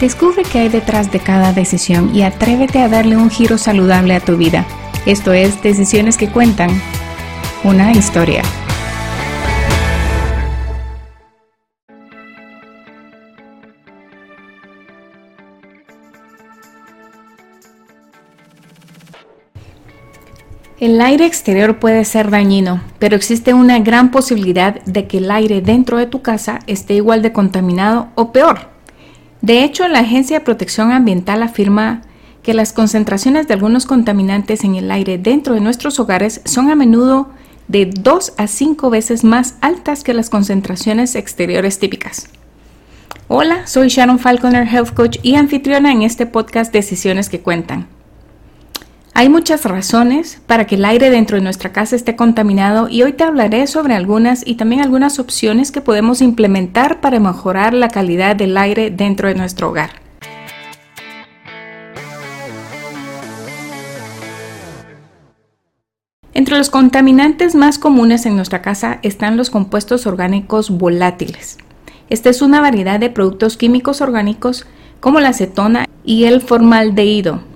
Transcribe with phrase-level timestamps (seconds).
[0.00, 4.20] Descubre qué hay detrás de cada decisión y atrévete a darle un giro saludable a
[4.20, 4.64] tu vida.
[5.04, 6.70] Esto es Decisiones que Cuentan,
[7.64, 8.42] una historia.
[20.78, 25.60] El aire exterior puede ser dañino, pero existe una gran posibilidad de que el aire
[25.60, 28.69] dentro de tu casa esté igual de contaminado o peor.
[29.42, 32.02] De hecho, la Agencia de Protección Ambiental afirma
[32.42, 36.74] que las concentraciones de algunos contaminantes en el aire dentro de nuestros hogares son a
[36.74, 37.28] menudo
[37.68, 42.28] de 2 a 5 veces más altas que las concentraciones exteriores típicas.
[43.28, 47.86] Hola, soy Sharon Falconer, Health Coach y anfitriona en este podcast Decisiones que Cuentan.
[49.20, 53.12] Hay muchas razones para que el aire dentro de nuestra casa esté contaminado y hoy
[53.12, 58.34] te hablaré sobre algunas y también algunas opciones que podemos implementar para mejorar la calidad
[58.34, 59.90] del aire dentro de nuestro hogar.
[66.32, 71.58] Entre los contaminantes más comunes en nuestra casa están los compuestos orgánicos volátiles.
[72.08, 74.64] Esta es una variedad de productos químicos orgánicos
[74.98, 77.49] como la acetona y el formaldehído,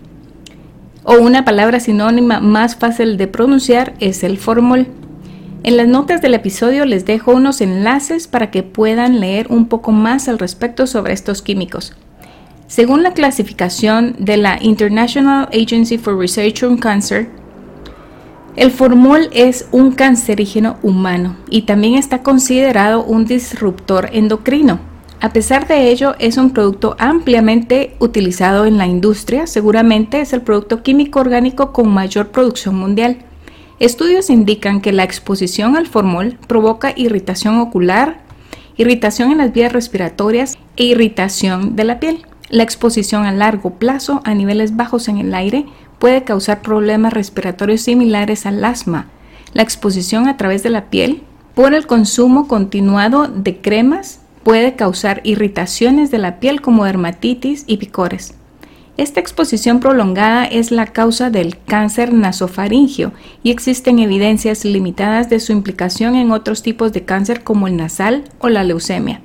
[1.04, 4.88] o una palabra sinónima más fácil de pronunciar es el formol.
[5.62, 9.92] En las notas del episodio les dejo unos enlaces para que puedan leer un poco
[9.92, 11.94] más al respecto sobre estos químicos.
[12.66, 17.28] Según la clasificación de la International Agency for Research on Cancer,
[18.56, 24.93] el formol es un cancerígeno humano y también está considerado un disruptor endocrino.
[25.24, 30.42] A pesar de ello, es un producto ampliamente utilizado en la industria, seguramente es el
[30.42, 33.24] producto químico orgánico con mayor producción mundial.
[33.80, 38.20] Estudios indican que la exposición al formol provoca irritación ocular,
[38.76, 42.26] irritación en las vías respiratorias e irritación de la piel.
[42.50, 45.64] La exposición a largo plazo a niveles bajos en el aire
[45.98, 49.06] puede causar problemas respiratorios similares al asma.
[49.54, 51.22] La exposición a través de la piel
[51.54, 57.78] por el consumo continuado de cremas puede causar irritaciones de la piel como dermatitis y
[57.78, 58.34] picores.
[58.96, 63.12] Esta exposición prolongada es la causa del cáncer nasofaringio
[63.42, 68.24] y existen evidencias limitadas de su implicación en otros tipos de cáncer como el nasal
[68.38, 69.20] o la leucemia.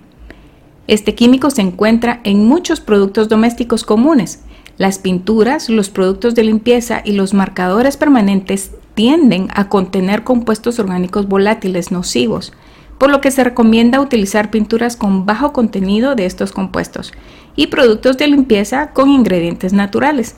[0.87, 4.39] Este químico se encuentra en muchos productos domésticos comunes.
[4.79, 11.27] Las pinturas, los productos de limpieza y los marcadores permanentes tienden a contener compuestos orgánicos
[11.27, 12.53] volátiles nocivos,
[12.99, 17.13] por lo que se recomienda utilizar pinturas con bajo contenido de estos compuestos
[17.55, 20.35] y productos de limpieza con ingredientes naturales.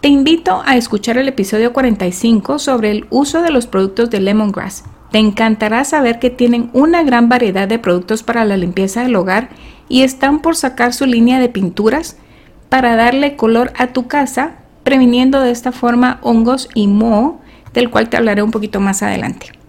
[0.00, 4.84] Te invito a escuchar el episodio 45 sobre el uso de los productos de lemongrass.
[5.12, 9.50] Te encantará saber que tienen una gran variedad de productos para la limpieza del hogar
[9.88, 12.16] y están por sacar su línea de pinturas
[12.70, 17.40] para darle color a tu casa, previniendo de esta forma hongos y moho,
[17.74, 19.59] del cual te hablaré un poquito más adelante.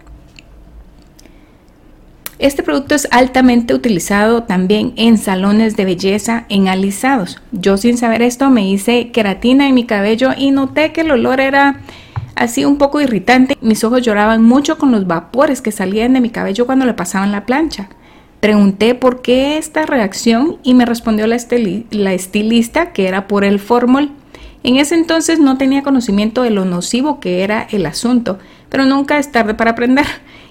[2.42, 7.40] Este producto es altamente utilizado también en salones de belleza en alisados.
[7.52, 11.40] Yo sin saber esto me hice queratina en mi cabello y noté que el olor
[11.40, 11.76] era
[12.34, 13.56] así un poco irritante.
[13.60, 17.30] Mis ojos lloraban mucho con los vapores que salían de mi cabello cuando le pasaban
[17.30, 17.90] la plancha.
[18.40, 24.10] Pregunté por qué esta reacción y me respondió la, estilista que era por el formol.
[24.64, 29.20] En ese entonces no tenía conocimiento de lo nocivo que era el asunto, pero nunca
[29.20, 30.06] es tarde para aprender.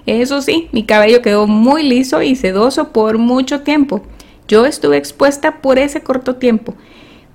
[0.06, 4.02] Eso sí, mi cabello quedó muy liso y sedoso por mucho tiempo.
[4.48, 6.74] Yo estuve expuesta por ese corto tiempo,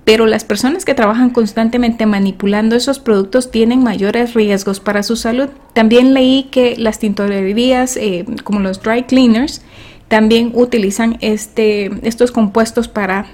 [0.04, 5.48] pero las personas que trabajan constantemente manipulando esos productos tienen mayores riesgos para su salud.
[5.72, 9.62] También leí que las tintorerías, eh, como los dry cleaners,
[10.08, 13.26] también utilizan este, estos compuestos para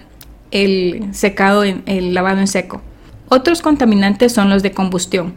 [0.51, 2.81] el secado, en, el lavado en seco.
[3.29, 5.35] Otros contaminantes son los de combustión.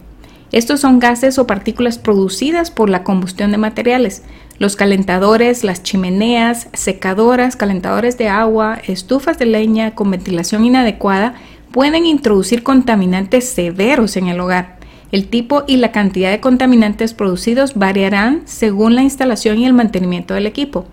[0.51, 4.23] Estos son gases o partículas producidas por la combustión de materiales.
[4.59, 11.35] Los calentadores, las chimeneas, secadoras, calentadores de agua, estufas de leña con ventilación inadecuada
[11.71, 14.77] pueden introducir contaminantes severos en el hogar.
[15.11, 20.33] El tipo y la cantidad de contaminantes producidos variarán según la instalación y el mantenimiento
[20.33, 20.85] del equipo.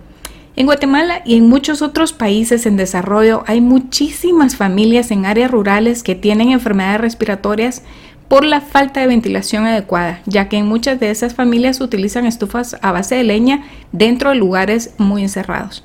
[0.57, 6.01] En Guatemala y en muchos otros países en desarrollo hay muchísimas familias en áreas rurales
[6.01, 7.81] que tienen enfermedades respiratorias
[8.27, 12.77] por la falta de ventilación adecuada, ya que en muchas de esas familias utilizan estufas
[12.81, 15.83] a base de leña dentro de lugares muy encerrados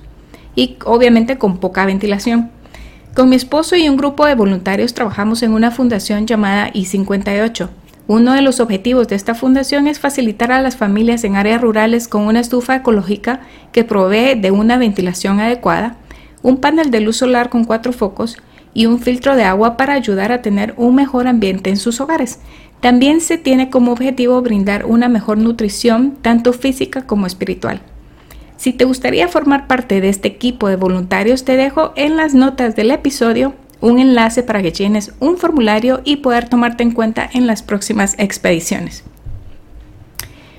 [0.54, 2.50] y obviamente con poca ventilación.
[3.14, 7.68] Con mi esposo y un grupo de voluntarios trabajamos en una fundación llamada I58.
[8.06, 12.08] Uno de los objetivos de esta fundación es facilitar a las familias en áreas rurales
[12.08, 13.40] con una estufa ecológica
[13.72, 15.96] que provee de una ventilación adecuada,
[16.42, 18.36] un panel de luz solar con cuatro focos
[18.74, 22.38] y un filtro de agua para ayudar a tener un mejor ambiente en sus hogares.
[22.80, 27.80] También se tiene como objetivo brindar una mejor nutrición, tanto física como espiritual.
[28.56, 32.76] Si te gustaría formar parte de este equipo de voluntarios, te dejo en las notas
[32.76, 37.46] del episodio un enlace para que llenes un formulario y poder tomarte en cuenta en
[37.46, 39.04] las próximas expediciones.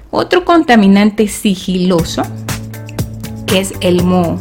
[0.10, 2.24] Otro contaminante sigiloso
[3.54, 4.40] es el moho.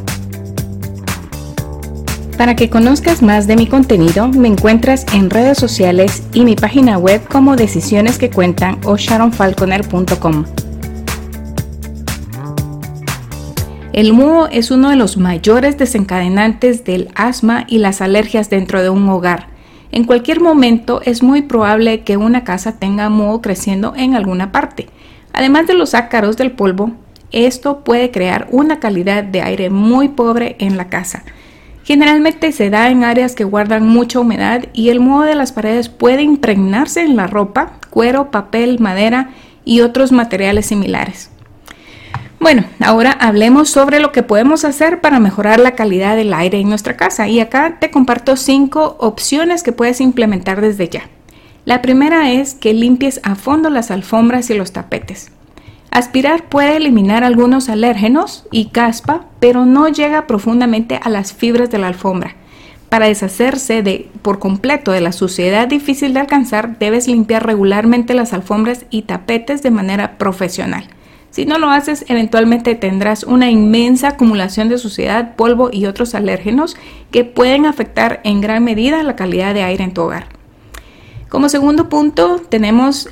[2.41, 6.97] Para que conozcas más de mi contenido, me encuentras en redes sociales y mi página
[6.97, 10.47] web como Decisiones que Cuentan o sharonfalconer.com.
[13.93, 18.89] El moho es uno de los mayores desencadenantes del asma y las alergias dentro de
[18.89, 19.49] un hogar.
[19.93, 24.87] En cualquier momento es muy probable que una casa tenga moho creciendo en alguna parte.
[25.35, 26.93] Además de los ácaros del polvo,
[27.33, 31.23] esto puede crear una calidad de aire muy pobre en la casa.
[31.91, 35.89] Generalmente se da en áreas que guardan mucha humedad y el moho de las paredes
[35.89, 39.31] puede impregnarse en la ropa, cuero, papel, madera
[39.65, 41.31] y otros materiales similares.
[42.39, 46.69] Bueno, ahora hablemos sobre lo que podemos hacer para mejorar la calidad del aire en
[46.69, 51.11] nuestra casa y acá te comparto cinco opciones que puedes implementar desde ya.
[51.65, 55.33] La primera es que limpies a fondo las alfombras y los tapetes.
[55.91, 61.79] Aspirar puede eliminar algunos alérgenos y caspa, pero no llega profundamente a las fibras de
[61.79, 62.37] la alfombra.
[62.89, 68.33] Para deshacerse de por completo de la suciedad difícil de alcanzar, debes limpiar regularmente las
[68.33, 70.89] alfombras y tapetes de manera profesional.
[71.31, 76.77] Si no lo haces, eventualmente tendrás una inmensa acumulación de suciedad, polvo y otros alérgenos
[77.11, 80.27] que pueden afectar en gran medida la calidad de aire en tu hogar.
[81.29, 83.09] Como segundo punto, tenemos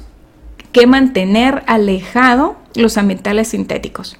[0.72, 4.16] que mantener alejado los ambientales sintéticos.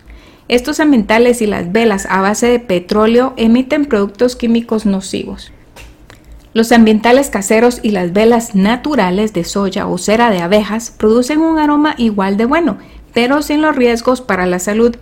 [0.48, 5.52] Estos ambientales y las velas a base de petróleo emiten productos químicos nocivos.
[6.54, 11.58] Los ambientales caseros y las velas naturales de soya o cera de abejas producen un
[11.58, 12.78] aroma igual de bueno,
[13.12, 14.96] pero sin los riesgos para la salud.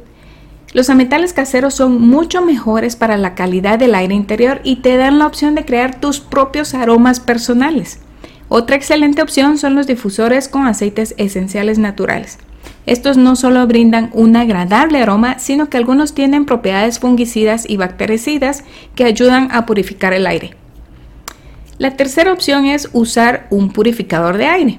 [0.72, 5.18] Los ambientales caseros son mucho mejores para la calidad del aire interior y te dan
[5.18, 8.00] la opción de crear tus propios aromas personales.
[8.48, 12.38] Otra excelente opción son los difusores con aceites esenciales naturales.
[12.86, 18.64] Estos no solo brindan un agradable aroma, sino que algunos tienen propiedades fungicidas y bactericidas
[18.94, 20.54] que ayudan a purificar el aire.
[21.78, 24.78] La tercera opción es usar un purificador de aire.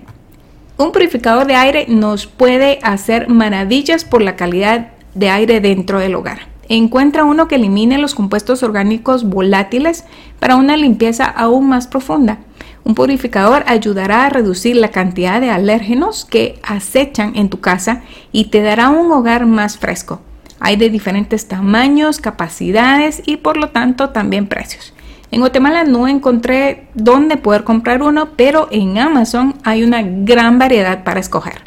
[0.77, 6.15] Un purificador de aire nos puede hacer maravillas por la calidad de aire dentro del
[6.15, 6.39] hogar.
[6.69, 10.05] Encuentra uno que elimine los compuestos orgánicos volátiles
[10.39, 12.39] para una limpieza aún más profunda.
[12.87, 18.01] Un purificador ayudará a reducir la cantidad de alérgenos que acechan en tu casa
[18.31, 20.21] y te dará un hogar más fresco.
[20.61, 24.93] Hay de diferentes tamaños, capacidades y por lo tanto también precios.
[25.31, 31.03] En Guatemala no encontré dónde poder comprar uno, pero en Amazon hay una gran variedad
[31.03, 31.63] para escoger.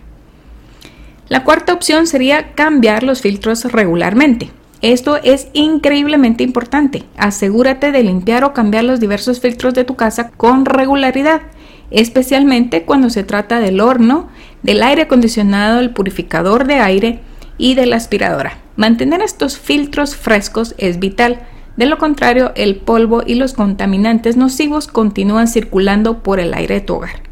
[1.29, 4.53] La cuarta opción sería cambiar los filtros regularmente.
[4.83, 7.05] Esto es increíblemente importante.
[7.19, 11.43] Asegúrate de limpiar o cambiar los diversos filtros de tu casa con regularidad,
[11.91, 14.29] especialmente cuando se trata del horno,
[14.63, 17.21] del aire acondicionado, el purificador de aire
[17.59, 18.57] y de la aspiradora.
[18.77, 21.41] Mantener estos filtros frescos es vital.
[21.77, 26.81] De lo contrario, el polvo y los contaminantes nocivos continúan circulando por el aire de
[26.81, 27.23] tu hogar.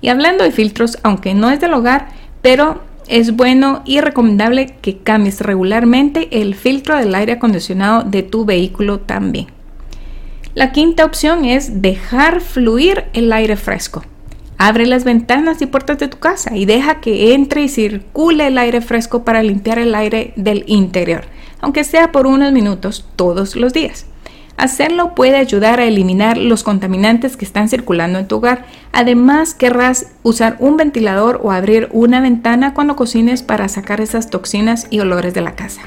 [0.00, 2.08] Y hablando de filtros, aunque no es del hogar,
[2.40, 8.44] pero es bueno y recomendable que cambies regularmente el filtro del aire acondicionado de tu
[8.44, 9.46] vehículo también.
[10.54, 14.04] La quinta opción es dejar fluir el aire fresco.
[14.56, 18.58] Abre las ventanas y puertas de tu casa y deja que entre y circule el
[18.58, 21.24] aire fresco para limpiar el aire del interior,
[21.60, 24.06] aunque sea por unos minutos todos los días.
[24.56, 28.66] Hacerlo puede ayudar a eliminar los contaminantes que están circulando en tu hogar.
[28.92, 34.86] Además, querrás usar un ventilador o abrir una ventana cuando cocines para sacar esas toxinas
[34.90, 35.82] y olores de la casa.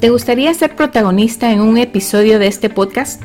[0.00, 3.22] ¿Te gustaría ser protagonista en un episodio de este podcast?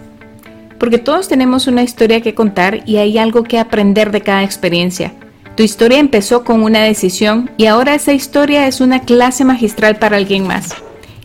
[0.78, 5.14] Porque todos tenemos una historia que contar y hay algo que aprender de cada experiencia.
[5.56, 10.18] Tu historia empezó con una decisión y ahora esa historia es una clase magistral para
[10.18, 10.74] alguien más.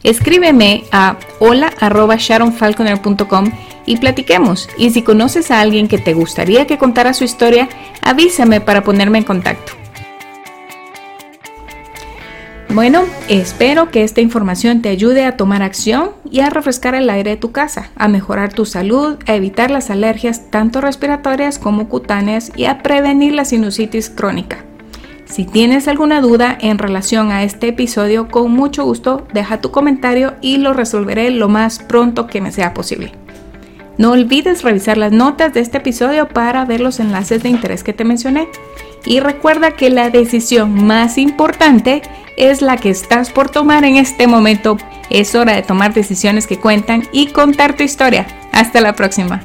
[0.07, 3.51] Escríbeme a hola.sharonfalconer.com
[3.87, 4.69] y platiquemos.
[4.79, 7.69] Y si conoces a alguien que te gustaría que contara su historia,
[8.03, 9.73] avísame para ponerme en contacto.
[12.69, 17.31] Bueno, espero que esta información te ayude a tomar acción y a refrescar el aire
[17.31, 22.53] de tu casa, a mejorar tu salud, a evitar las alergias tanto respiratorias como cutáneas
[22.55, 24.59] y a prevenir la sinusitis crónica.
[25.27, 30.35] Si tienes alguna duda en relación a este episodio, con mucho gusto deja tu comentario
[30.41, 33.13] y lo resolveré lo más pronto que me sea posible.
[33.99, 37.93] No olvides revisar las notas de este episodio para ver los enlaces de interés que
[37.93, 38.49] te mencioné.
[39.05, 42.03] Y recuerda que la decisión más importante
[42.37, 44.77] es la que estás por tomar en este momento.
[45.11, 48.27] Es hora de tomar decisiones que cuentan y contar tu historia.
[48.53, 49.43] Hasta la próxima.